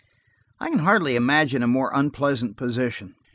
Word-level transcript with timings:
I 0.59 0.71
can 0.71 0.79
hardly 0.79 1.15
imagine 1.15 1.61
a 1.61 1.67
more 1.67 1.91
unpleasant 1.93 2.57
position. 2.57 3.13